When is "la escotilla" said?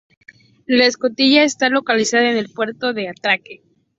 0.65-1.43